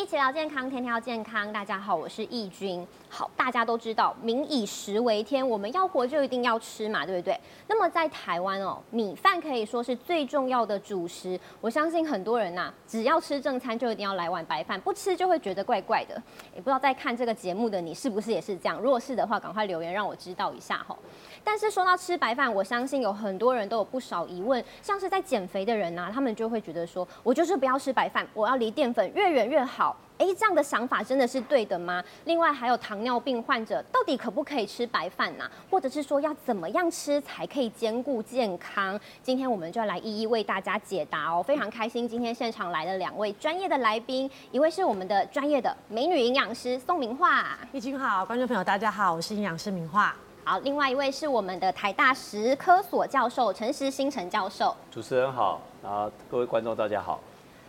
[0.00, 1.52] 一起聊健康，天天要健康。
[1.52, 2.86] 大家好，我是易君。
[3.10, 7.38] 好，大家都知道“民以食为天”，我们要活就一定要吃嘛，对不对？
[7.66, 11.38] 那么在台湾哦，米饭可以说是最重要的主食。
[11.60, 16.14] 我相信很多人呐，只要吃正餐就一定要来碗白饭，不吃就会觉得怪怪的。
[16.54, 18.80] 也不知道在看这个节目的你是不是也是这样？
[18.80, 20.96] 如果是的话，赶快留言让我知道一下哈。
[21.44, 29.89] 但是说到吃白饭，我相信有很多人都有不少疑问，像是在减肥的人呐，他们就会觉得说，我就是不要吃白饭，我要离淀粉越远越好。
[30.20, 32.04] 哎，这样的想法真的是对的吗？
[32.26, 35.50] 另外还有糖尿病患者，到底可不可以吃白饭呢？
[35.70, 39.00] 或者是说要怎么样吃才可以兼顾健康？
[39.22, 41.42] 今天我们就要来一一为大家解答哦。
[41.42, 50.14] 非常开心，今天现场来了两位专业的来宾，一位是我们的专业的美女营养师宋明化，易君好，观众朋友大家好，我是营养师明化。
[50.44, 54.76] 好，另外一位是我们的台大食科所教授陈时新陈教授。
[54.90, 57.18] 主持人好，然后，各位观众大家好。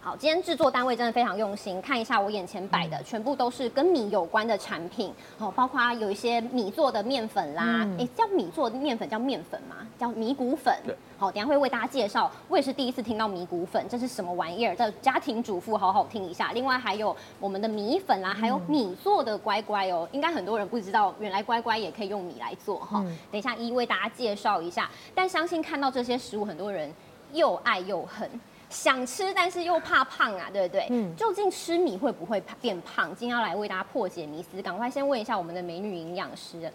[0.03, 9.76] 好，今天制作单位真的非常用心，看一下我眼前摆的，全部都是跟米有关的产品，哦，包括有一些米做的面粉啦，哎，叫米做的面粉叫面粉吗？
[9.99, 10.76] 叫米谷粉。
[10.84, 10.98] 对。
[11.20, 14.76] 好，等下会为大家介绍，我也是第一次听到米谷粉，这是什么玩意儿？
[14.76, 16.51] 叫家庭主妇好好听一下。
[16.51, 23.05] 另外还有我们的米粉啦，还有米做的乖乖哦，应该很多人不知道，原来乖乖也可以用米来做哈。
[23.31, 26.91] 等一下一一为大家介绍一下，但相信看到这些食物，很多人
[27.33, 28.27] 又爱又恨。
[28.71, 30.87] 想吃，但是又怕胖啊，对不对？
[30.89, 31.15] 嗯。
[31.15, 33.15] 究竟吃米会不会变胖？
[33.15, 36.71] 今天要来为大家破解迷思，赶快先问一下我们的美女营养师。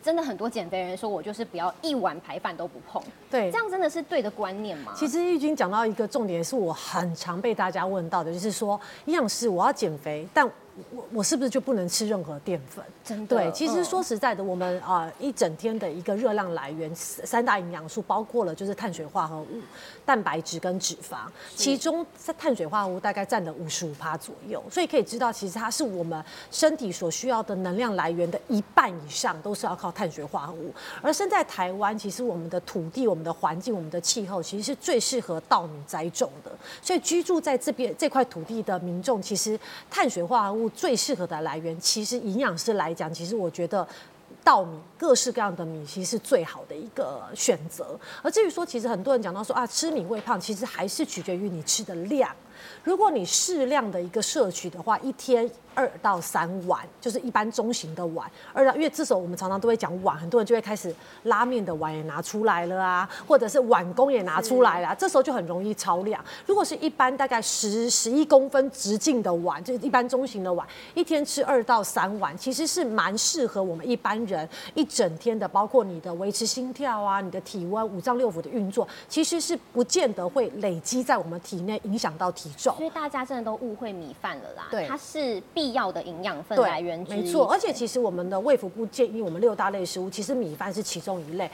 [0.00, 3.02] 真的很多减肥人说，我就是不要一碗排饭都不碰。
[3.28, 3.50] 对。
[3.50, 4.92] 这样真的是对的观念吗？
[4.94, 10.48] 其实玉君讲到一个重点，是我很常被大家问到的，就是说营养师，我要减肥，但。
[10.94, 12.84] 我我是不是就不能吃任何淀粉？
[13.04, 13.36] 真的？
[13.36, 19.60] 对，其实说实在的，我们啊一整天的一个热量来源三大营养素包括了就是碳水化合物、
[20.04, 21.16] 蛋白质跟脂肪，
[21.56, 30.72] 其中在碳水化合物大概占了五十五趴左右，所以可以知道其实它是我们身体所需要的能量来源的一半以上都是要靠碳水化合物。
[31.02, 36.50] 而身在台湾，其实我们的土地、我们的环境、我们的气候，其实是最适合稻米栽种的，
[36.82, 39.58] 所以居住在这边这块土地的民众，其实
[39.90, 40.67] 碳水化合物。
[40.70, 43.86] 最适合的来源，其实营养师来讲，其实我觉得
[44.42, 47.98] 稻米各式各样的米，其实是最好的一个选择。
[48.22, 52.34] 而至于说，其实很多人讲到说啊，吃米会胖，其实还是取决于你吃的量。
[52.84, 55.50] 如果你适量的一个摄取的话，一天。
[55.78, 66.20] 二到三碗就是一般中型的碗，二到因为这时候我们常常都会讲碗，很多人就会开始拉面的碗也拿出来了啊，或者是碗工也拿出来了，这时候就很容易超量。
[66.46, 82.74] 如果是一般大概十十一公分直径的碗，就是一般中型的碗，一天吃二到三碗，其实是蛮适合我们一般人一整天的，包括你的维持心跳啊，你的体温、五脏六腑的运作，其实是不见得会累积在我们体内影响到体重。
[82.74, 85.67] 所以大家真的都误会米饭了啦，对，它是必。
[85.68, 91.50] 必要的营养分来源没错，而且其实我们的胃腹部建议我们六大类食物，其实米饭是其中一类，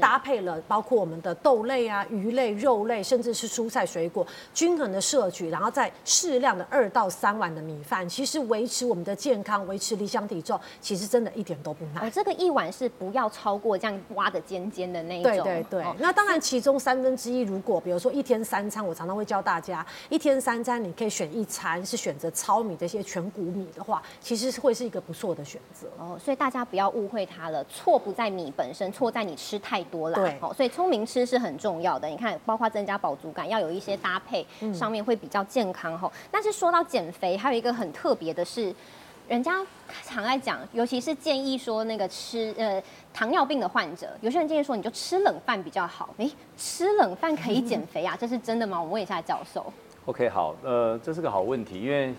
[0.00, 12.10] 搭配了包括我们的豆类啊、鱼类、肉类，甚至是蔬菜水果，均衡的摄取，然后再适量的二到三碗的米饭，其实维持我们的健康，维持理想体重，其实真的一点都不难。
[12.10, 15.32] 这个一碗是不要超过这样挖的尖尖的那一种。
[15.32, 15.84] 对对对。
[15.98, 23.57] 那当然，其中三分之一，如果比如说一天三餐，我常常会教大家，一天三餐你可以选一餐是选择糙米这些全谷。
[23.58, 30.14] 米的话，其实是会是一个不错的选择哦，所以大家不要误会它了，错不在米本身，错在你吃太多了。
[30.14, 32.06] 对，哦，所以聪明吃是很重要的。
[32.06, 36.10] 你看，包括增加饱足感，要有一些搭配，上面会比较健康哈。
[36.30, 38.74] 但是说到减肥，还有一个很特别的是，
[39.26, 39.64] 人家
[40.04, 42.82] 常爱讲，尤其是建议说那个吃呃
[43.12, 46.14] 糖尿病的患者，有些人建议说你就吃冷饭比较好。
[46.18, 48.16] 哎，吃冷饭可以减肥啊？
[48.18, 48.80] 这是真的吗？
[48.80, 49.72] 我问一下教授。
[50.06, 52.14] OK，好，呃，这是个好问题，因为。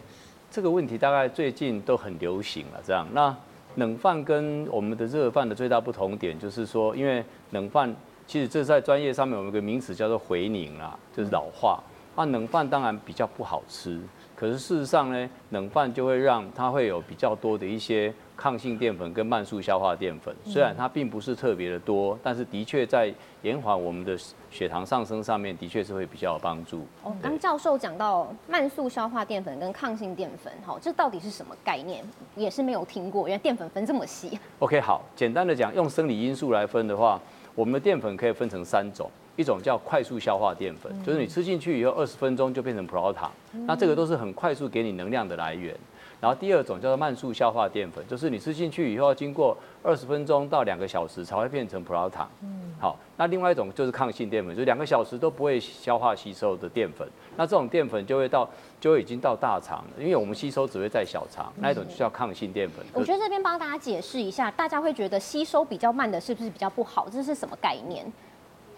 [0.51, 3.07] 这个问题大概最近都很流行了，这样。
[3.13, 3.35] 那
[3.75, 7.95] 冷饭跟我们的热饭的最大不同点就是说，因为冷饭
[8.25, 11.81] 其实这在专业上面有一个名词叫做回凝啦，就是老化。
[12.15, 13.99] 那冷饭当然比较不好吃，
[14.35, 18.13] 可是事实上呢，冷饭就会让它会有比较多的一些。
[18.39, 24.17] 抗性淀粉跟慢速消化淀粉，虽然它并不是特别的多，但是的确在延缓我们的
[24.51, 26.85] 血糖上升上面，的确是会比较有帮助。
[27.03, 32.03] 哦，刚教授讲到慢速消化淀粉跟抗性淀粉，好，这到底是什么概念？
[32.35, 34.37] 也是没有听过，原来淀粉分这么细。
[34.59, 37.19] OK，好，简单的讲，用生理因素来分的话，
[37.55, 43.31] 我们的淀粉可以分成三种，一种叫快速消化淀粉，就是你吃进去以后二十分钟就变成葡萄糖，
[43.65, 45.73] 那这个都是很快速给你能量的来源。
[46.21, 52.29] 然后第二种叫做慢速消化淀粉，就是你吃进去以后要经过二十分钟到两个小时才会变成葡萄糖。
[52.41, 57.07] 嗯，好，那另外一种就是抗性淀粉，就两个小时都不会消化吸收的淀粉。
[57.37, 58.49] 那这种淀粉就会到
[58.81, 62.85] 就已经到大肠了，因为我们吸收只会在小肠，那一种就叫抗性淀粉。
[62.93, 67.07] 我觉得这边帮大家解释一下，大家会觉得吸收比较慢的是不是比较不好？
[67.09, 68.05] 这是什么概念？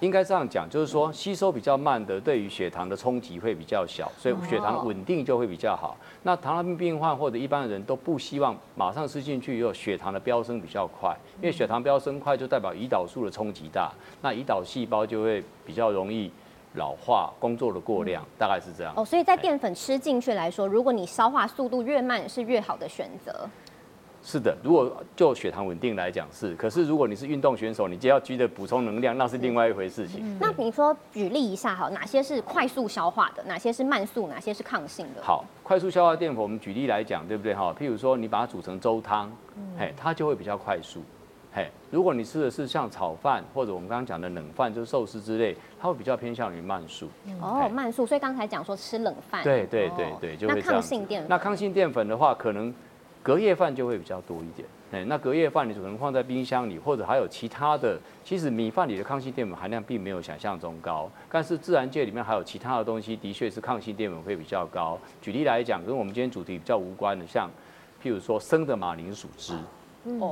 [0.02, 5.96] 应该这样讲，就是说吸收比较慢的，对于血糖的冲击会比较小，所以血糖稳定就会比较好。
[6.24, 16.32] 那糖尿病病患或者一般的人都不希望马上吃进去以后血糖的飙升比较快，因为血糖飙升快就代表胰岛素的冲击大，那胰岛细胞就会比较容易
[16.74, 18.92] 老化，工作的过量，大概是这样。
[18.96, 23.48] 哦，所以在淀粉吃进去来说，如果你消化速度越慢，是越好的选择。
[24.24, 30.38] 是的，如果就血糖稳定来讲是，可是如果你是运动选手，你就要急着补充能量，那是另外一回事情。
[30.40, 35.24] 那你说举例一下哈，哪些是快速消化的，哪些是慢速，哪些是抗性的？
[35.24, 37.76] 好，快速消化淀粉，我们举例来讲，对不对哈？
[37.80, 39.32] 譬如说你把它煮成粥汤，
[39.76, 41.02] 嘿，它就会比较快速。
[41.52, 47.08] 嘿，如果你吃的是像炒饭或者我们刚刚讲的冷饭，就是寿司之类，它会比较偏向于慢速。
[47.42, 49.44] 哦，慢速，所以刚才讲说吃冷饭。
[49.44, 50.68] 对对对对，就会这样。
[50.68, 52.72] 那抗性淀粉，那抗性淀粉的话，可能。
[53.24, 58.00] 隔夜饭就会比较多一点，哎，那隔夜饭你可能放在冰箱里，或者还有其他的。
[58.24, 64.98] 其实米饭里的抗性淀粉含量并没有想象中高，但是自然界里面还有其他的东西，的确是抗性淀粉会比较高。
[65.22, 67.50] 举例来讲，跟我们今天主题比较无关的，像
[68.02, 69.54] 譬如说生的马铃薯汁，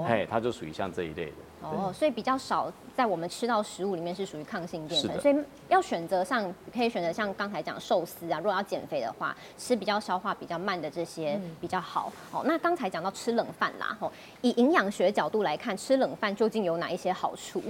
[0.08, 1.34] 嘿，它就属于像这一类的。
[1.62, 5.36] 哦，所以比较少在我们吃到食物里面是属于抗性淀粉，所以
[5.70, 12.12] 要选择上可以选择像刚才讲寿司啊，如果要减肥的话，吃比较消化比较慢的这些比较好。
[12.34, 14.12] 哦，那刚才讲到吃冷饭啦，吼，
[14.42, 17.64] 以营养学角度来看，吃冷饭究竟有哪一些好处？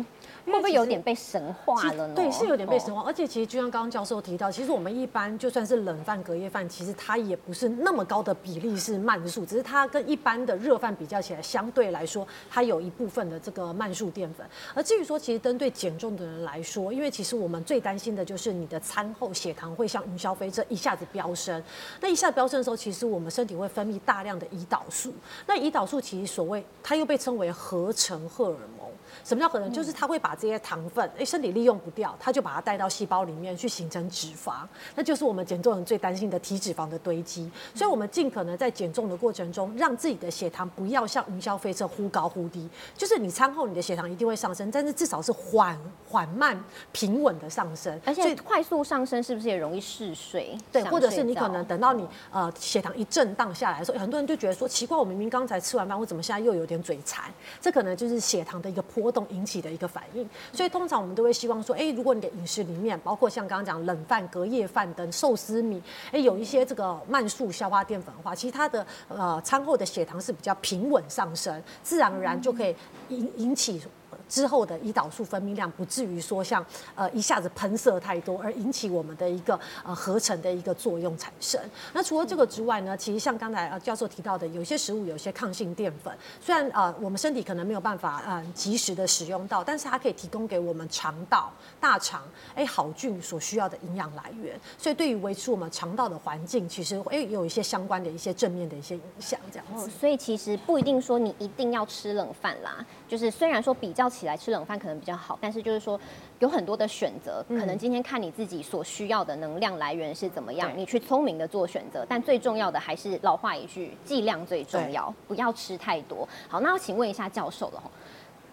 [0.47, 2.15] 会不会有点被神化了呢？
[2.15, 3.03] 对，是有点被神化。
[3.05, 14.43] 而且其实就像刚刚教授提到，其实我们一般就算是冷饭、隔夜饭，其实它也不是那么高的比例是慢速，只是它跟一般的热饭比较起来，相对来说它有一部分的这个慢速淀粉。
[14.73, 21.62] 而至于说，其实针对减重的人来说，因为其实我们最担心的就是你的餐后血糖会像云霄飞车一下子飙升。
[22.00, 25.13] 那一下飙升的时候，其实我们身体会分泌大量的胰岛素。
[25.45, 28.89] 那胰岛素其实所谓，它又被称为合成荷尔蒙。
[29.29, 29.71] 什么叫可能？
[29.71, 34.65] 就是它会把这些糖分，哎，身体利用不掉，它就把它带到细胞里面去形成脂肪，
[34.95, 37.47] 那就是我们减重人最担心的体脂肪的堆积。
[37.75, 42.67] 所以，我们尽可能在减重的过程中，让自己的血糖不要像云霄飞车忽高忽低。
[42.97, 45.79] 就是你餐后你的血糖一定会上升，但是至少是缓
[46.09, 46.59] 缓慢
[46.91, 48.01] 平稳的上升。
[48.03, 50.57] 而且快速上升是不是也容易嗜睡？
[50.71, 57.31] 对，或者是你可能等到你呃血糖一震荡下来的时候，很多人就觉得说奇怪，我明明刚才吃完饭，我怎么现在又有点嘴馋？
[57.61, 65.81] 这可能就是血糖的一个波动引起的一个反应，所以通常我们都会希望说，哎，如果你的饮食里面包括像刚刚讲冷饭、隔夜饭等寿司米，
[66.12, 72.75] 哎，有一些这个慢速消化淀粉的话，其实它的呃餐后的血糖是比较平稳上升，自然而然就可以
[73.10, 73.81] 引引起。
[74.29, 76.63] 之后的胰岛素分泌量不至于说像
[76.95, 81.59] 呃一下子喷射太多，而引起我们的一个呃合成的一个作用产生。
[81.93, 92.21] 那除了这个之外呢，其实像刚才呃教授提到的，有些食物有些抗性淀粉，虽然呃我们身体可能没有办法呃及时的使用到，但是它可以提供给我们肠道、大肠
[92.53, 94.59] 哎好菌所需要的营养来源。
[94.77, 99.39] 所以对于维持我们肠道的环境，其实哎有一些相关的一些正面的一些影响。
[99.51, 104.07] 这样子，所以其实不一定说你一定要吃冷饭啦，就是虽然说比较。
[104.19, 105.98] 起来吃冷饭可能比较好，但是就是说
[106.39, 112.06] 有很多的选择，可能今天看你自己所需要的能量来源是怎么样，你去聪明的做选择。
[112.10, 116.27] 但最重要的还是老话一句，剂量最重要，不要吃太多。
[116.50, 117.82] 好，那我请问一下教授了，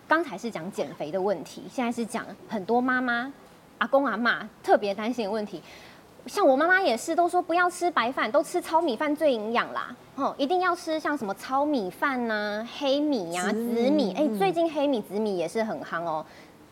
[0.06, 3.32] 刚才是讲减肥的问题，现在是讲很多妈妈、
[3.78, 5.60] 阿公阿妈特别担心的问题。
[6.26, 9.94] 像我妈妈也是，都说不要吃白饭，都吃糙米饭最营养啦。
[10.16, 13.58] 哦，一定要吃像什么糙米饭呐、黑米呀、紫
[13.90, 14.12] 米。
[14.12, 16.24] 哎，最近黑米、紫米也是很夯哦。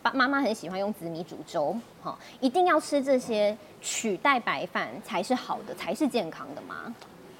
[0.02, 1.74] 爸妈妈很喜欢用紫米煮粥。
[2.02, 6.92] 哈，一定要吃这些取代白饭才是好的，才是健康的吗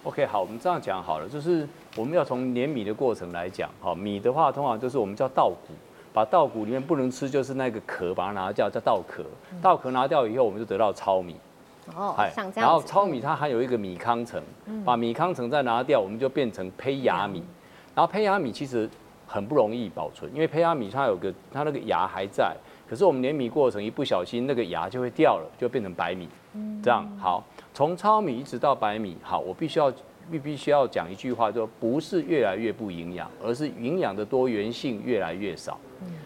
[0.05, 3.69] ？OK，好，我们这样讲好了，就是我们要从碾米的过程来讲。
[3.81, 5.75] 哈，米的话，通常就是我们叫稻谷，
[6.13, 9.25] 把稻谷里面不能吃就是那个壳，把它拿掉叫稻壳。
[9.61, 11.35] 稻壳拿掉以后，我们就得到糙米。
[11.95, 12.69] 哦，像这样。
[12.69, 14.43] 然后糙米它含有一个米糠层，
[14.85, 17.43] 把米糠层再拿掉，我们就变成胚芽米。
[17.95, 18.89] 然后胚芽米其实
[19.27, 22.57] 很不容易保存，因为胚芽米它有个它那个芽还在，
[22.89, 26.29] 可是我们碾米过程一不小心那个芽就会掉了，就变成白米。
[26.83, 29.93] 这样好，从糙米一直到白米，好，我必须要
[30.31, 35.79] 必必须要讲一句话，就不是越来越不营养，而是营养的多元性越来越少。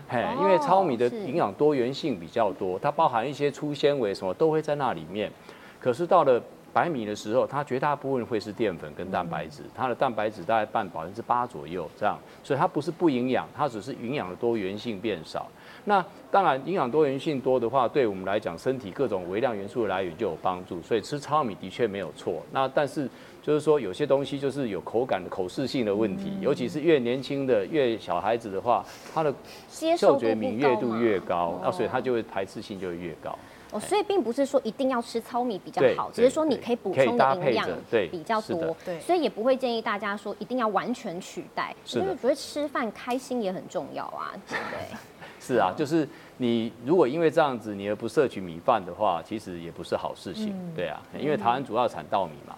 [0.08, 5.30] 嘿，因为糙米的营养多元性比较多，它包含一些粗纤维什么都会在那里面。
[5.78, 15.46] 可是到了白米的时候，它绝大部分会是淀粉跟蛋白质，它的蛋白质大概占百分之八左右这样，所以它不是不营养，它只是营养的多元性变少。
[15.84, 20.82] 那当然，营养多元性多的话，对我们来讲，身体各种微量元素的来源就有帮助。
[20.82, 22.42] 所以吃糙米的确没有错。
[22.52, 23.08] 那但是
[23.42, 29.32] 就是说，有些东西就是有口感的口适性的问题，尤其是越年轻的、越小孩子的话，他的
[29.70, 33.36] 嗅觉敏锐度越高，那所以他就会排斥性就会越高。
[33.70, 37.68] 哦，所以并不是说一定要吃糙米比较好，只是说你可以补充的营养
[38.10, 44.98] 比较多，对，所以也不会建议大家说一定要完全取代，因为觉得吃饭开心也很重要啊，对不对？
[45.38, 52.56] 是啊，就是你如果因为这样子你而不摄取米饭的话，其实也不是好事情，对啊，因为台湾主要产稻米嘛。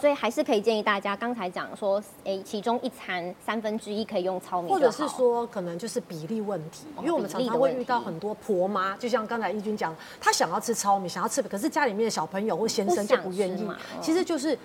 [0.00, 13.68] 所以还是可以建议大家，刚才讲说，诶，其中一餐三分之一可以用糙米，或者是说可能就是比例问题，因为我们常常会遇到很多婆妈，就像刚才义军讲，她想要吃糙米，想要吃，可是家里面的小朋友或先生就不愿意，
[14.00, 14.58] 其实就是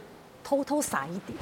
[0.44, 1.38] 偷偷撒一点，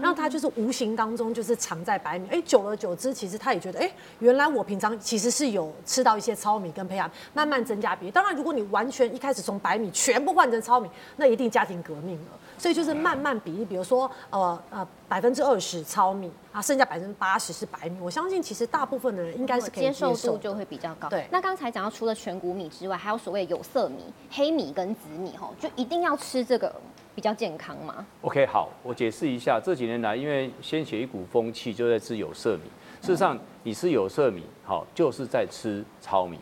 [0.00, 8.10] 让他就是无形当中就是藏在白米，哎，久而久之，其实他也觉得，哎，原来我平常其实是有吃到一些糙米跟胚芽，慢慢增加比例。
[8.10, 12.38] 当然，如果你完全一开始从白米全部换成糙米，那一定家庭革命了。
[12.56, 17.96] 所以就是慢慢比例，比如说呃呃百分之二十糙米啊，剩下百分之八十是白米。
[18.00, 21.08] 我相信其实大部分的人应该是可以接受度就会比较高。
[21.08, 21.28] 对。
[21.30, 23.98] 那刚才讲到除了全谷米之外，还有所谓有色米、
[24.30, 26.74] 黑米跟紫米吼，就一定要吃这个
[27.18, 29.58] 比较健康吗？OK，好，我解释一下。
[29.58, 32.70] 这几年来，因为先写一股风气，就在吃有色米。
[33.00, 36.38] 事实上，你吃有色米，好，就是在吃糙米，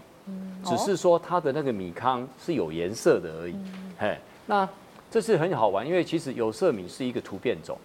[0.62, 3.56] 只是说它的那个米糠是有颜色的而已。
[3.98, 4.68] 嘿，那。
[5.10, 7.78] 这是很好玩，因为其实有色米是一个突变种，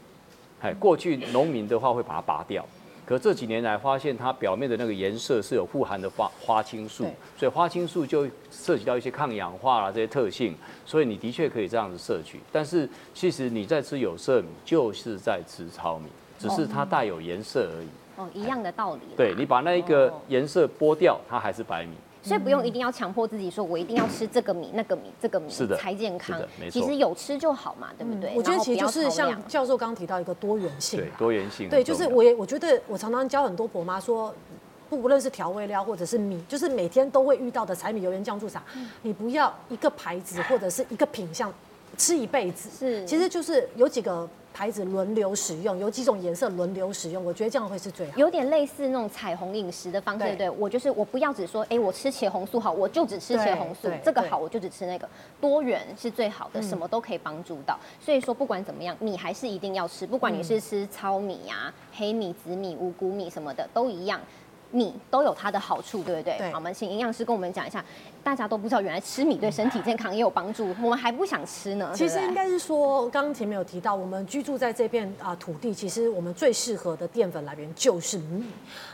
[0.60, 2.65] 哎，过去农民的话会把它拔掉，
[3.05, 7.05] 可这几年来发现它表面的那个颜色是有富含的花花青素，
[7.38, 10.55] 所以花青素就涉及到一些抗氧化啊这些特性，
[10.86, 12.39] 所以你的确可以这样子摄取。
[12.51, 16.08] 但是其实你在吃有色米就是在吃糙米，
[16.39, 17.88] 只是它带有颜色而已。
[18.17, 19.01] 哦，一样的道理。
[19.17, 21.96] 对你把那一个颜色剥掉，它还是白米。
[22.24, 26.40] 所以不用一定要强迫自己说，我一定要吃这个米、那个米、这个米才健康。
[26.70, 28.34] 其实有吃就好嘛，对不对？
[28.36, 31.00] 我觉得其实就是像教授刚刚提到一个多元性。
[31.00, 31.68] 对，多元性。
[31.70, 34.34] 对，就是我也我觉得我常常教很多婆妈说，
[34.90, 38.63] 不不论是调味料或者是米，就是每天都会遇到的柴米油盐酱醋茶，
[39.01, 41.51] 你不要一个牌子或者是一个品相
[41.98, 42.70] 吃一辈子。
[42.70, 44.30] 是，其实就是有几个。
[44.53, 48.17] 牌子轮流使用，有几种颜色轮流使用，我觉得这样会是最好。
[48.17, 50.50] 有点类似那种彩虹饮食的方式，对对？
[50.50, 55.08] 我就是我不要只说，哎，我吃茄红素好，我就只吃茄红素，这个好我就只吃那个，
[55.39, 57.79] 多元是最好的，什么都可以帮助到。
[58.00, 64.20] 所以说不管怎么样，米还是一定要吃，不管你是吃糙米啊、黑米、紫米、五谷米什么的，都一样。
[64.74, 66.50] 米都有它的好处，对不对？
[66.50, 67.84] 好，我们请营养师跟我们讲一下。
[68.24, 71.92] 大家都不知道，原来吃米对身体健康也有帮助，我们还不想吃呢。
[71.96, 78.46] 其实应该是说，刚刚前面有提到，我们居住在这片啊土地，其实我们最适合的淀粉来源就是米。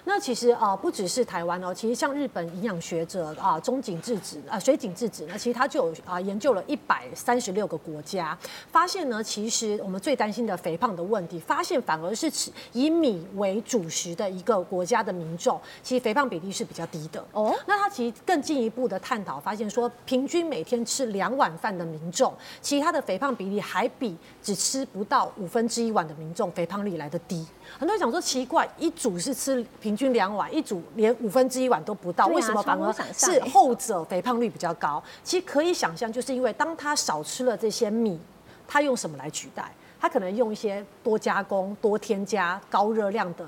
[0.05, 8.37] 那其实啊，不只是台湾哦，其实像日本营养学者啊，中井智子啊，水井智子，呢其实他就有啊研究了一百三十六个国家，
[8.71, 15.59] 发现呢，其实我们最担心的肥胖的问题，发现反而是吃以米为主食的一个国家的民众。
[15.83, 17.53] 其实肥胖比例是比较低的哦。
[17.65, 27.45] 那他其实更进一步的探讨，发现说，平均每天吃两碗饭的民众，其他的肥胖比例还比只吃不到五分之一碗的民众肥胖率来的低。
[27.77, 35.03] 很多人讲说奇怪，一组是吃平均两碗，一组连五分之一碗都不到，为什么反而是后者肥胖率比较高？
[35.23, 38.19] 其实可以想象，就是因为当他少吃了这些米，
[38.67, 39.71] 他用什么来取代？
[39.99, 43.45] 他可能用一些多加工、多添加、高热量的。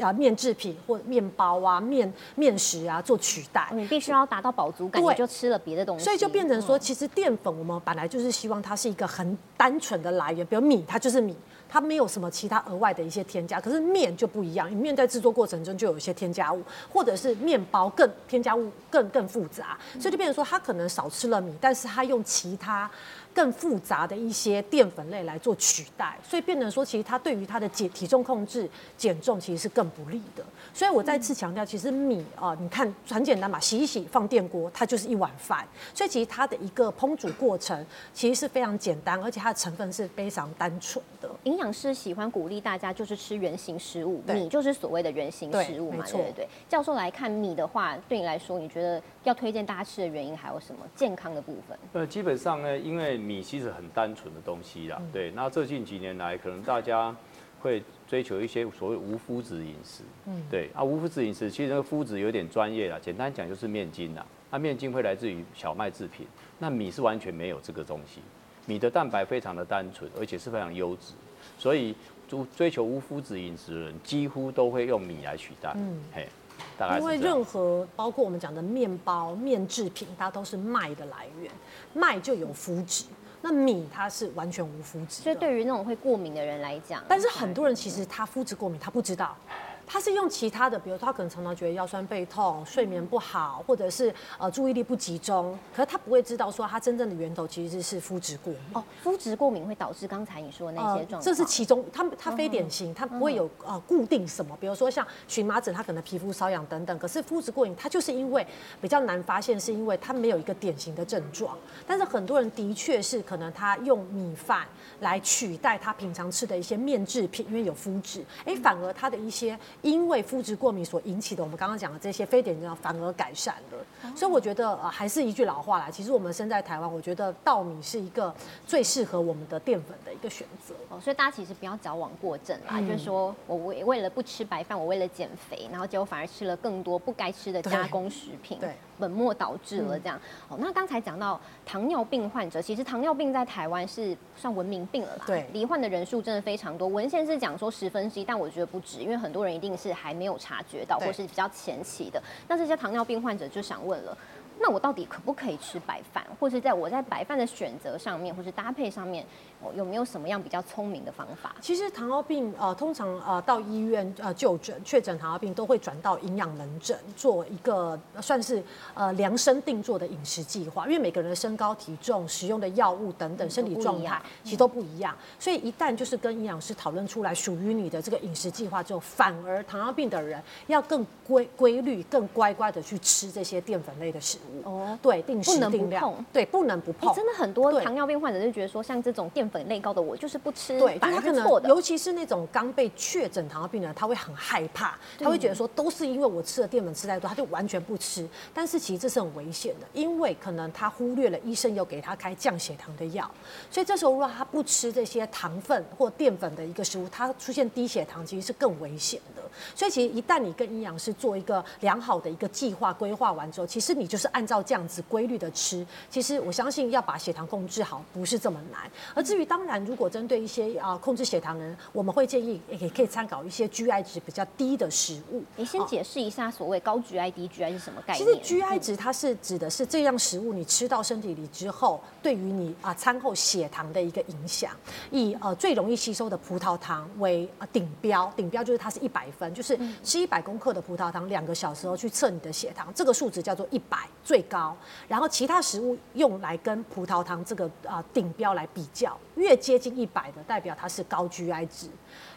[0.00, 11.36] 啊，面制品或面包啊、面面食啊做取代，你必须要达到饱足感，你就吃了别的东西，所以就变成说，其实淀粉我们本来就是希望它是一个很单纯的来源，比如米，它就是米，
[11.68, 13.60] 它没有什么其他额外的一些添加。
[13.60, 22.90] 可是面就不一样，面在制作过程中就有一些添加物，或者是面包更添加物更更复杂，所以就变成说，它可能少吃了米，但是它用其他。
[23.34, 30.44] 更复杂的一些淀粉类来做取代，所以变成说，其实它对于它的减体重控制、减重其实是更不利的。
[30.74, 35.66] 所以我再次强调，其实米啊，你看很简单嘛，洗一洗放电锅，它就是一碗饭。
[35.94, 41.30] 所以其实它的一个烹煮过程其实是非常简单，而且它的成分是非常单纯的。
[41.44, 46.48] 营养师喜欢鼓励大家就是吃原形食物，米就是所谓的原形食物嘛，对对对。
[46.68, 50.80] 教授来看米的话，对你来说，你觉得要推荐大家吃的原因还有什么？
[50.94, 51.78] 健康的部分？
[51.92, 55.30] 呃，基本上呢，因为米其实很单纯的东西啦，对。
[55.30, 57.14] 那这近几年来，可能大家
[57.60, 60.68] 会追求一些所谓无麸质饮食，嗯，对。
[60.74, 64.26] 啊，无麸质饮食其实那个麸质有点专业啦，简单讲就是面筋啦。
[64.50, 66.26] 那面筋会来自于小麦制品，
[66.58, 68.20] 那米是完全没有这个东西。
[68.66, 71.14] 米的蛋白非常的单纯，而且是非常优质，
[71.58, 71.94] 所以
[72.28, 75.72] 追追求无麸质饮食的人几乎都会用米来取代。
[75.76, 76.28] 嗯，嘿，
[76.78, 81.50] 大概因为任何包括我们讲的面包、面制品，它都是麦的来源，
[81.92, 83.04] 麦就有麸质，
[83.40, 85.22] 那米它是完全无麸质。
[85.22, 89.36] 所以对于那种会过敏的人来讲，但是很多人其实他肤质过敏，他不知道。
[89.86, 98.62] 他是用其他的，比如他可能常常觉得腰酸背痛、睡眠不好，或者是呃注意力不集中，可是他不会知道说他真正的源头其实是肤质过敏。
[98.74, 106.98] 哦，肤质过敏会导致刚才你说的那些状况，呃这是其中，它它非典型，他不会有呃固定什么，比如说像荨麻疹，他可能皮肤瘙痒等等。
[106.98, 108.46] 可是肤质过敏，它就是因为
[108.80, 111.56] 比较难发现，是因为它没有一个典型的症状。
[111.86, 114.66] 但是很多人的确是可能他用米饭
[115.00, 124.12] 来取代他平常吃的一些面制品，因为有肤质，哎，反而他的一些因为肤质过敏所引起的我们刚刚讲的这些非典型的反而改善了。
[124.14, 128.34] 所以我觉得呃还是一句老话啦，其实我们身在台湾，我觉得稻米是一个
[128.66, 130.74] 最适合我们的淀粉的一个选择。
[130.88, 132.86] 哦，所以大家其实不要矫枉过正啦，嗯。
[132.86, 140.16] 就是说我为为了不吃白饭，我为了减肥，然后结果反而吃了更多不该吃的加工食品，对，本末倒置了这样。
[140.48, 146.86] 哦，那刚才讲到糖尿病患者，其实糖尿病在台湾是算文明病了啦，对罹患的人数真的非常多。
[146.86, 152.22] 文献是讲说十分之一，但我觉得不止，因为很多人一定是还没有察觉到，或是比较前期的。
[152.46, 154.16] 那这些糖尿病患者就想问了。
[154.60, 159.26] 那我到底可不可以吃白饭，或是在我在白饭的选择上面，或是搭配上面，
[159.62, 161.54] 哦有没有什么样比较聪明的方法？
[161.60, 168.62] 其实糖尿病呃，通常呃到医院呃就诊确诊糖尿病都会转到营养门诊做一个呃算是
[168.94, 184.68] 呃量身定做的饮食计划，因为每个人的身高体重、使用的药物等等身体状态其实都不一样，所以一旦就是跟营养师讨论出来属于你的这个饮食计划之后，反而糖尿病的人要更规规律、更乖乖的去吃这些淀粉类的食物。
[184.68, 187.14] 哦，对，定时不能不定量碰，对，不能不哎、碰。
[187.14, 191.68] 真的很多糖尿病患者就觉得说，像这种淀粉类高的，我就是不吃，对，反而是错的。
[191.68, 198.26] 尤其是那种刚被确诊糖尿病的人，他会很害怕，他会觉得说都是因为我吃了淀粉吃太多，他就完全不吃。
[198.54, 203.30] 但是其实这是很危险的，因为可能他忽略了医生有给他开降血糖的药，
[203.70, 209.42] 所以这时候如果他不吃这些糖分或淀粉的一个食物，他出现低血糖其实是更危险的。
[209.74, 218.90] 所以其实一旦你跟营养师做一个良好的一个计划规划完之后，其实你就是按照这样子规律的吃，其实我相信要把血糖控制好不是这么难。
[219.14, 225.42] 而至于当然，如果针对一些啊、控制血糖的人，我们会建议也可以参考一些 GI 值比较低的食物。
[225.56, 228.44] 你先解释一下所谓高 GI、低 GI 是什么概念其念？
[228.44, 234.70] 实 GI 值它是指的是这样食物你吃到身体里之后，对于你啊餐后血糖的一个影响。
[235.10, 244.76] 以呃最容易吸收的葡萄糖为呃顶标，顶标就是它是一百分，就是吃一百公克的葡萄糖，两个小时后去测你的血糖，这个数值叫做一百最高。
[245.08, 251.88] 然后其他食物用来跟葡萄糖这个啊顶标来比较，越接近一百的代表它是高 GI 值。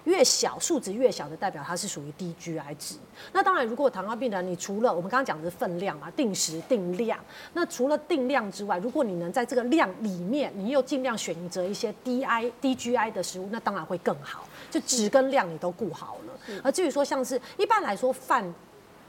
[0.05, 2.95] 越小数值越小的代表它是属于低 GI 值。
[3.33, 7.19] 那当然，如果糖尿病人，你除了我们刚刚讲的是分量嘛，定时定量，
[7.53, 16.61] 那除了定量之外，如果你能在这个量里面，你又尽量选择一些低 I 低 GI 的食物，那当然会更好，就质跟量你都顾好了。
[16.63, 18.53] 而至于说像是一般来说饭。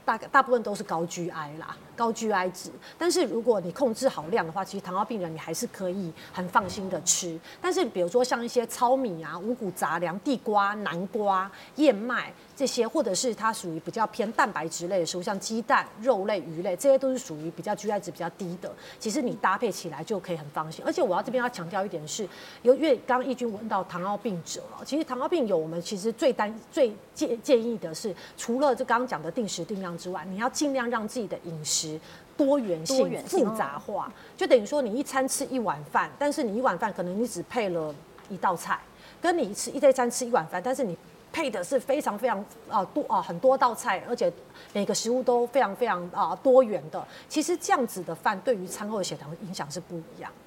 [0.07, 2.71] 大大部分都是高 GI 啦，高 GI 值。
[2.97, 7.37] 但是如果你控制好量的话，其实糖尿病人你还是可以很放心的吃。
[7.61, 18.73] 但是比如说像一些糙米啊、五谷杂粮、地瓜、南瓜、燕麦这些，或者是它属于比较偏蛋白质类的食物，像鸡蛋、肉类、鱼类，这些都是属于比较 GI 值比较低的。
[18.97, 20.81] 其实你搭配起来就可以很放心。
[20.85, 22.25] 而且我要这边要强调一点是，
[22.61, 31.99] 由因为刚刚义军问到糖尿病者哦，其实糖尿病友我们其实最担最建建议的是，除了这刚刚讲的定时定量之外，你要尽量让自己的饮食
[32.35, 37.93] 多元性、多元性复杂化，就等于说你一餐吃一碗饭，但是你一碗饭可能你只配了
[38.29, 38.79] 一道菜，
[39.19, 40.97] 跟你吃一这餐吃一碗饭，但是你
[41.33, 44.31] 配的是非常非常啊、多啊、很多道菜，而且
[44.73, 47.05] 每个食物都非常非常啊、多元的。
[47.27, 50.31] 其实这样子的饭对于餐后的血糖影响是不一样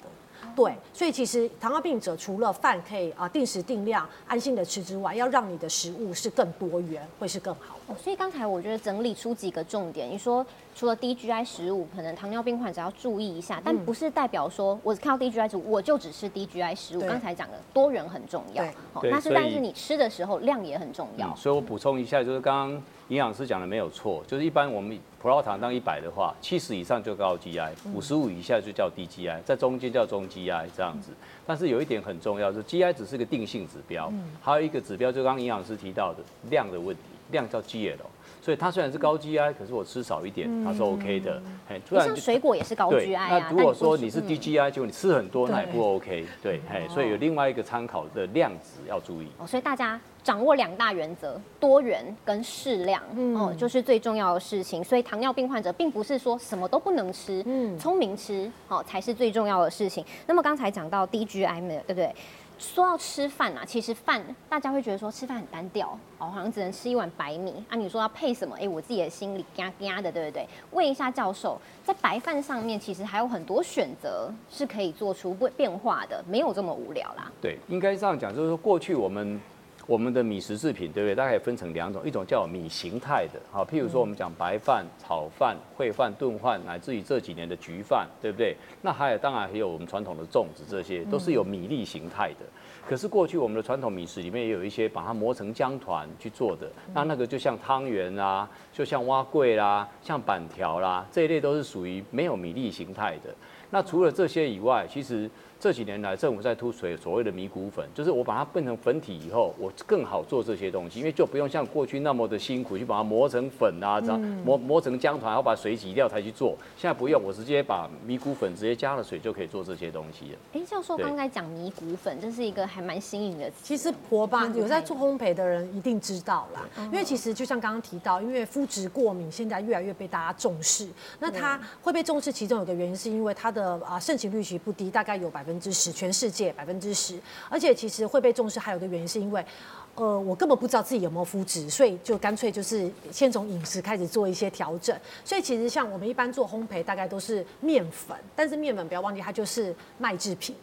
[0.55, 7.93] 对，所以其实糖尿病者除了饭可以啊、定时定量安心的吃之外，要让你的食物是更多元，会是更好的。
[7.93, 17.01] 哦，所以刚才我觉得整理出几个重点，你说除了低 GI 食物，可能糖尿病患者要注意一下，但不是代表说我看到低 GI 值我就只吃低 GI 食物。
[17.01, 18.63] 对刚才讲的多元很重要
[19.03, 21.35] 但是但是你吃的时候量也很重要嗯，。
[21.35, 31.11] 所以我补充一下，就是刚刚营养师讲的没有错，就是一般我们葡萄糖当一百的话，七十以上就高 GI，五十五以下就叫低 GI，在中间叫中 GI 这样子。
[31.45, 37.01] 但是有一点很重要，就是 GI 只是个定性指标，还有一个指标就刚刚营养师提到的量的问题。
[37.31, 37.95] 量叫 GL，
[38.41, 41.41] 所以它虽然是高 GI，可是我吃少一点，它是 OK 的。
[41.69, 43.27] 哎，突像水果也是高 GI 啊。
[43.29, 46.25] 那如果说你是低嗯 GI，结果你吃很多，那也不 OK。
[46.41, 49.27] 对，哎，所以有另外一个参考的量值要注意。
[49.37, 53.01] 哦，所以大家掌握两大原则：多元跟适量，
[53.35, 54.83] 哦，就是最重要的事情。
[54.83, 60.03] 所以糖尿病患者并不是说什么都不能吃，嗯，聪明吃，哦，才是最重要的事情。
[60.25, 62.13] 那么刚才讲到低 GI 嘛，对不对？
[62.61, 67.75] 说到吃饭啊，其实饭大家会觉得说吃饭很单调，哦，好像只能吃一碗白米啊。
[67.75, 68.55] 你说要配什么？
[68.61, 70.47] 哎，我自己的心里嘎嘎的，对不对？
[70.69, 77.31] 问一下教授，在白饭上面其实还有很多选择是可以做出变变化的，没有这么无聊啦。
[77.41, 79.41] 对，应该这样讲，就是说过去我们
[79.87, 81.15] 我们的米食制品，对不对？
[81.15, 88.55] 大概分成两种，一种叫米形态的，好，譬如说我们讲白饭、炒饭、烩饭、炖饭，乃至于这几年的焗饭，对不对？
[88.81, 92.45] 那还有当然还有我们传统的粽子，这些都是有米粒形态的。
[92.87, 103.33] 可是过去我们的传统米食里面也有一些把它磨成浆团去做的，那那个就像汤圆啦，就像蛙桂啦，像板条啦，这一类都是属于没有米粒形态的。
[103.69, 105.29] 那除了这些以外，其实
[105.61, 116.57] 这几年来政府在突水所谓的米谷粉，就是我把它变成粉体以后，我更好做这些东西，因为就不用像过去那么的辛苦去把它磨成粉啊，这样磨磨成浆团，然后把水挤掉才去做。
[116.75, 120.39] 现在不用，我直接把米谷粉直接加了水就可以做这些东西了。
[120.53, 123.57] 哎，教授刚才讲米谷粉，这是一个还蛮新颖的词。
[123.61, 130.87] 其实婆爸嗯有在做烘焙的人一定知道啦，因为其实就像刚刚提到，因为肤质过敏现在越来越被大家重视，
[131.19, 139.45] 那它会被重视，其中有个原因是因为它的啊盛行率其实不低，大概有百分分之十，全世界百分之十，而且其实会被重视还有个原因是因为。
[139.93, 144.97] 呃，我根本不知道自己有没有肤质，所以就干脆就是先从饮食开始做一些调整。
[145.25, 150.55] 所以其实像我们一般做烘焙，大概都是面粉，但是面粉不要忘记它就是麦制品。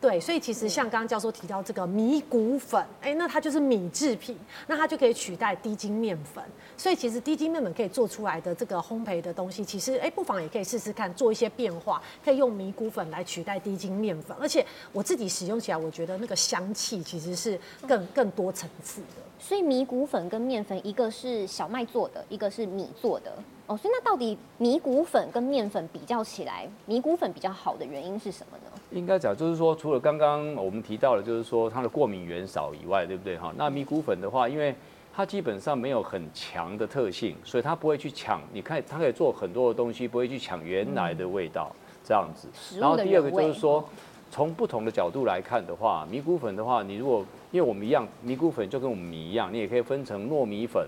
[0.00, 4.34] 对，所以其实像刚刚教授提到这个米谷粉，哎，那它就是米制品，
[4.66, 6.42] 那它就可以取代低筋面粉。
[6.74, 14.34] 所以其实低筋面粉可以做出来的这个烘焙的东西，其实哎，不妨也可以试试看做一些变化，可以用米谷粉来取代低筋面粉。
[14.40, 19.29] 而且我自己使用起来，我觉得那个香气其实是更更多层次的。
[19.40, 23.32] 所以米谷粉跟面粉，一个是小麦做的，一个是米做的。
[23.66, 28.80] 哦，所以那到底米谷粉跟面粉比较起来，米谷粉比较好的原因是什么呢？
[28.90, 33.52] 应该讲就是说，除了刚刚我们提到的，就是说它的过敏源少以外，对不对哈？
[33.56, 34.74] 那米谷粉的话，因为
[35.12, 38.42] 它基本上没有很强的特性，所以它不会去抢。
[38.52, 41.74] 你看，它可以做很多的东西，不会去抢原来的味道，
[42.04, 42.48] 这样子。
[42.78, 43.84] 然后第二个就是说哦，
[44.30, 50.86] 从不同的角度来看的话，米谷粉的话，你如果因为我们一样，米谷粉就跟我们米一样，你也可以分成糯米粉、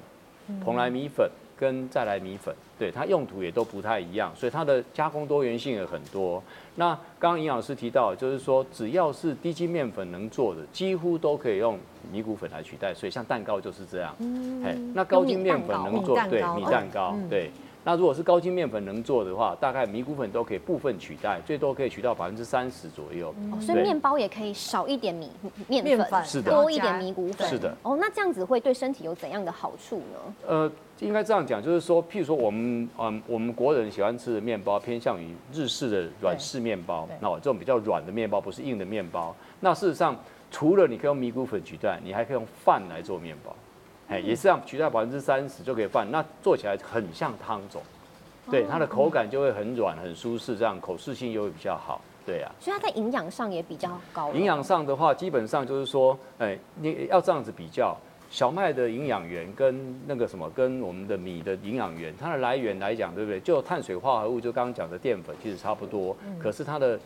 [0.64, 1.28] 蓬莱米粉
[1.58, 6.42] 跟再来米粉，对它用途也都不太一样，所以它的加工多元性也很多。
[6.76, 11.78] 那刚刚营养师提到，就是说只要是低筋面粉能做的，几乎都可以用
[12.12, 12.94] 米谷粉来取代。
[12.94, 14.14] 所以像蛋糕就是这样，
[14.64, 17.50] 哎，那高筋面粉能做对米蛋糕对。
[17.84, 23.34] 那如果是高筋面粉能做的话，大概米谷粉都可以部分取代，最多可以取到百分之三十左右。
[23.50, 25.30] 哦，所以面包也可以少一点米
[25.66, 27.48] 面粉，面粉是的多一点米谷粉。
[27.48, 27.76] 是的。
[27.82, 30.34] 哦，那这样子会对身体有怎样的好处呢？
[30.46, 39.34] 呃，应该这样讲，就是说，譬如说我们嗯，我们国人喜欢吃的面包偏向于日式的软式面包对，那这种比较软的面包，不是硬的面包。
[39.58, 40.16] 那事实上，
[40.52, 43.54] 除了你可以用米谷粉取代，你还可以用饭来做面包，
[44.12, 47.80] 哎，也是这样，取代百分之三十就可以饭，那做起来很像汤种，
[48.50, 54.30] 对，它的口感就会很软很舒适，这样口适性又会比较好，对啊、所以它在营养上也比较高。
[54.34, 57.96] 营养上的话，基本上就是说，哎，你要这样子比较，
[58.30, 63.40] 小麦的营养源跟那个什么，跟我们的米的营养源，它的来源来讲，对不对？
[63.40, 67.00] 就碳水化合物，就刚刚讲的淀粉，其实差不多，可是它的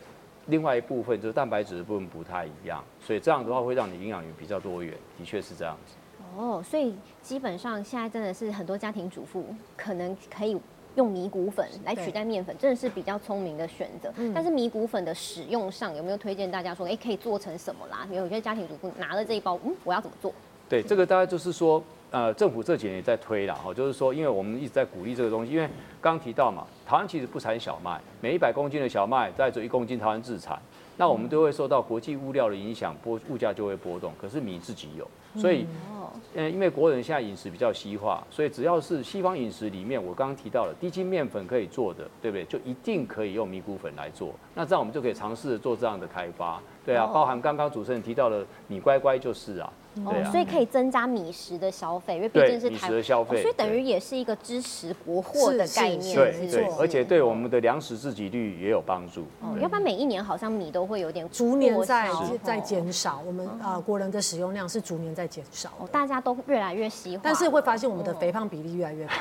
[0.47, 5.95] 另外一部分就是蛋白质的部分不太一样，所以这样的话会让你营养源比较多元，的确是这样子。
[6.35, 10.59] 哦，所以基本上现在真的是很多家庭主妇可能可以
[10.95, 14.11] 用米谷粉来取代面粉，真的是比较聪明的选择。
[14.33, 18.07] 但是米谷粉的使用上有没有推荐大家说，哎，可以做成什么啦？
[18.11, 20.33] 有些家庭主妇拿了这一包，嗯，我要怎么做？
[20.67, 25.69] 对，这个大概就是说，呃，政府这几年也在推了哈，就是说，因为我们一直在鼓励这个东西，因为
[26.01, 30.59] 刚提到嘛，台湾其实不产小麦，每一百公斤的小麦大概只有一公斤台湾自产，
[30.97, 34.11] 那我们都会受到国际物料的影响，波物价就会波动。
[34.19, 42.43] 可是米自己有，所以，哦，呃，因为国人现在饮食比较西化，所以只要是西方饮食里面，我刚刚提到了低筋面粉可以做的，对不对？
[42.45, 44.33] 就一定可以用米谷粉来做。
[44.55, 49.71] 那这样我们就可以尝试着做这样的开发，对啊，哦包含刚刚主持人提到的米乖乖就是啊，
[50.05, 50.31] 对啊。
[50.31, 59.25] 所以可以增加米食的消费，因为毕竟是台食的消费哦所以等于也是一个支持国货的概念，是对对，而且对我们的粮食自给率也有帮助。
[59.41, 62.09] 哦，要不然每一年好像米都会有点逐年在
[62.43, 69.11] 在哦减少，我们呃国人的使用量是逐年在减少哦，大家都越来越喜欢，但是会发现我们的哦肥胖比例越来越高，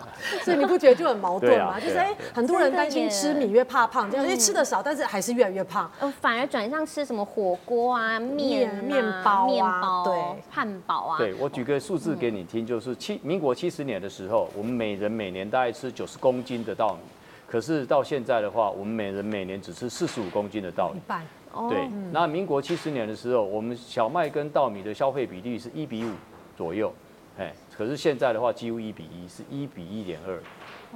[0.44, 1.78] 所以你不觉得就很矛盾吗？
[1.78, 5.90] 就是哎很多人担心吃米越怕胖，就是哎吃的少，但是还是越来越胖。
[6.00, 10.17] 呃，反而转向吃什么火锅啊、面啊、面包啊面包对
[10.50, 17.00] 汉堡啊，对我举个数字给你听，就是七民国七十年的时候，我们每人每年大概吃九十公斤的稻米，
[17.46, 20.98] 可是到现在的话，我们每人每年只吃四十五公斤的稻米。
[20.98, 21.68] 一半，哦。
[21.70, 26.12] 对，那民国七十年的时候，我们小麦跟稻米的消费比例是一比五
[26.56, 26.92] 左右，
[27.38, 30.38] 哎，可是现在的话几乎一比一，是一比一点二。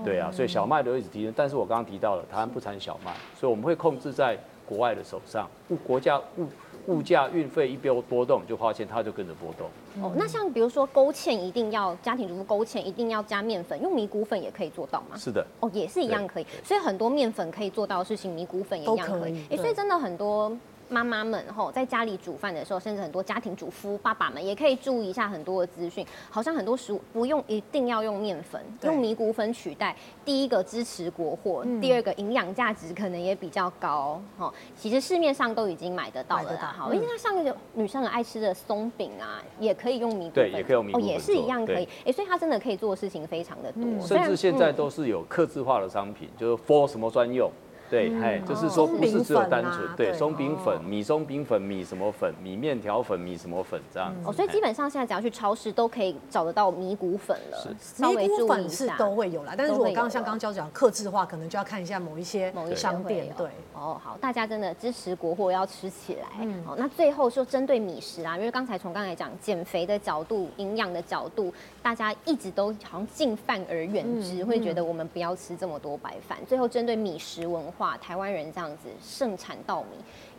[0.02, 6.48] 对啊，所以小麦的一直提升，但是我刚刚提到了，台湾不产小麦，所以我们会控制在国外的手上，物国家物
[6.86, 9.68] 物价运费一波波动，就花钱它就跟着波动。
[10.02, 15.16] 哦，那像比如说勾芡一定要家庭主妇勾芡一定要加面粉，用米谷粉也可以做到吗？
[15.16, 19.46] 是的，哦，也是一样可以，所以很多面粉可以做到的事情，米谷粉也一样可以。
[19.50, 20.50] 哎，所以真的很多
[20.92, 26.06] 妈妈们吼，在家里煮饭的时候，甚至很多家庭主妇爸爸们也可以注意一下很多的资讯。
[26.30, 34.20] 好像很多食物不用一定要用面粉，用米谷粉取代，第一个支持国货，嗯第二个营养价值可能也比较高。
[34.38, 36.56] 哦，其实市面上都已经买得到了。
[36.58, 41.94] 好，嗯因为它像那个女生很爱吃的松饼啊，也可以用米谷粉，对也可以用米谷哦，粉也是一样可以做。
[42.04, 47.50] 哎，所以它真的可以做的事情非常的多，甚至现在嗯都是有客制化的商品，就是 for 什么专用。
[47.92, 54.20] 对，哎，就是说不是只有单纯对对松饼粉哦、米松饼粉、米什么粉、米面条粉、米什么粉这样子。
[54.26, 58.96] 哦，所以基本上现在只要去超市都可以找得到米谷粉了，稍米微注意谷粉是一下。
[58.96, 63.46] 都会有啦，但是如果刚刚像刚刚教讲克制化，可能就要看一下某一些某一些商，店对。
[63.74, 66.28] 哦，好，大家真的支持国货要吃起来。
[66.40, 71.52] 嗯好，那最后就针对米食啊，因为刚才从刚才讲减肥的角度、营养的角度，
[71.82, 76.38] 大家一直都好像敬饭而远之，嗯会觉得我们不要吃这么多白饭。
[76.48, 79.88] 最后针对米食文化，台湾人这样子盛产稻米，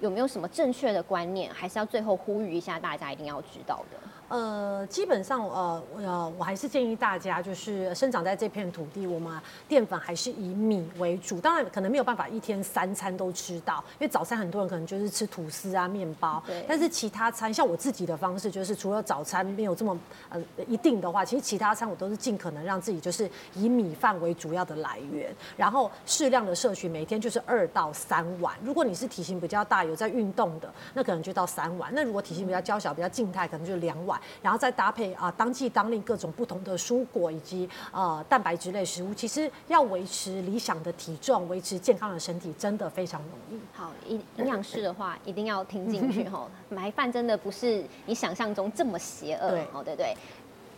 [0.04, 1.50] 有没有什么正确的观念？
[1.54, 3.98] 还是要最后呼吁一下大家一定要知道的？
[4.28, 11.40] 呃，基本上呃呃，我还是建议大家，就是生长在这片土地，我们淀粉还是以米为主。
[11.40, 16.66] 当然，可能没有办法一天三餐都吃到，因为早餐很多人可能就是吃吐司啊、面包对。
[16.68, 19.98] 但是其他餐，像我自己的方式，就是除了早餐没有这么
[20.30, 28.56] 呃一定的话，其实其他餐我都是尽可能让自己就是以米饭为主要的来源，然后适量的摄取，每天就是二到三碗。
[28.64, 31.92] 如果你是体型比较大、有在运动的，那可能就到三碗。
[31.94, 34.20] 那如果体型比较娇小、比较静态，可能就两碗。
[34.42, 43.62] 然后再搭配啊、当季当令各种不同的蔬果以及呃蛋白质类食物，其实要维持理想的体重、维持健康的身体，真的非常容易。
[43.74, 46.48] 好，营营养师的话一定要听进去 哈。
[46.70, 50.16] 买饭真的不是你想象中这么邪恶，对哦，对对，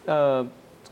[0.05, 0.45] 呃，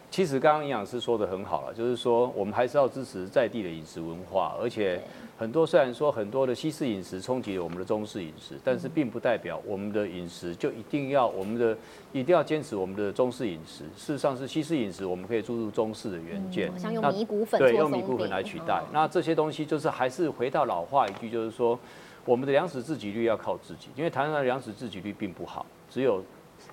[0.09, 5.01] 其实刚刚营养师说的很好了，就是说我们还是要支持在地的饮食文化，而且
[5.35, 11.75] 很多虽然说很多的西式饮食冲击了我们的中式饮食，但是并不代表我们的饮食就一定要我们的
[12.11, 13.83] 一定要坚持我们的中式饮食。
[13.97, 18.85] 事实上是西式饮食，我们可以注入中式的元件，像用米谷粉对，用米谷粉饼来取代哦。
[18.93, 21.77] 那这些东西就是还是回到老话一句，就是说
[22.25, 26.23] 我们的粮食自给率要靠自己，因为台湾的粮食自给率并不好，只有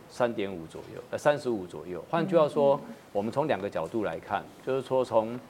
[0.09, 2.05] 三点五左右，呃，三十五左右。
[2.11, 2.79] 换句话说，
[3.11, 5.41] 我们从两个角度来看，就是说从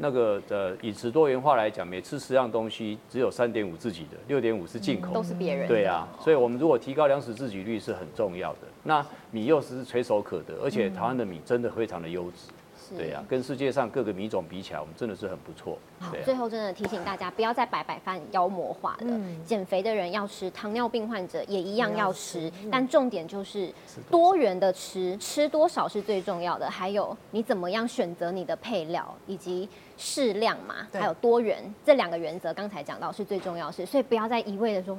[0.00, 5.22] 那个的饮食多元化来讲，每吃十样东西只有三点五自己的，六点五是进口都。
[5.22, 5.68] 是别人的。
[5.68, 8.60] 对啊，所以我们如果提高粮食自给率是很重要的。
[8.82, 12.50] 那米又是垂手可得，而且台湾的米真的非常的优质。
[12.90, 15.78] 是对啊，跟世界上各个米种比起来，我们真的是很不错。
[15.98, 19.20] 好最后真的提醒大家，不要再白白饭妖魔化了。
[19.44, 23.72] 减肥的人要吃，糖尿病患者也一样要吃，但重点就是
[24.10, 26.68] 多元的吃，吃多少是最重要的。
[26.68, 33.86] 还有你怎么样选择你的配料，以及适量嘛，还有多元这两个原则，刚才讲到是最重要的事。
[33.86, 34.98] 所以不要再一味的说。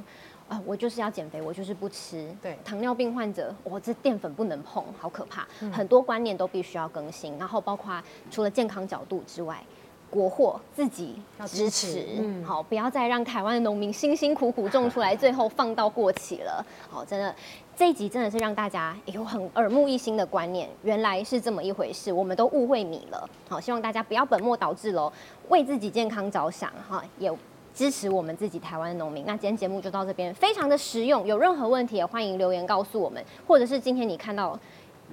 [0.51, 2.29] 啊，我就是要减肥，我就是不吃。
[2.41, 5.47] 对糖尿病患者，我这淀粉不能碰，好可怕。
[5.71, 9.63] 很多观念都必须要更新，然后包括除了健康角度之外，
[10.09, 16.65] 国货自己要支持，嗯好，不要再让台湾的农民辛辛苦苦种出来， 最后放到过期了。
[16.89, 17.33] 好，真的
[17.73, 23.29] 这一集真的是让大家有很耳目一新的观念，原来是这么一回事，我们都误会你了。
[23.47, 25.09] 好，希望大家不要本末倒置喽，
[25.47, 27.31] 为自己健康着想，哈，也。
[27.73, 29.23] 支持我们自己台湾的农民。
[29.25, 31.25] 那今天节目就到这边，非常的实用。
[31.25, 34.57] 有任何问题也欢迎留言告诉我们，或者是今天你看到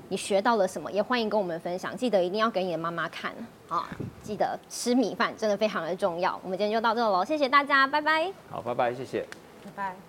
[0.09, 1.97] 你学到了什么，也欢迎跟我们分享。
[1.97, 3.33] 记得一定要给你的妈妈看
[3.69, 3.89] 啊！
[4.23, 6.39] 记得吃米饭真的非常的重要。
[6.43, 8.33] 我们今天就到这喽，谢谢大家，拜拜。
[8.51, 9.27] 好，拜拜，谢谢。
[9.65, 10.08] 拜拜。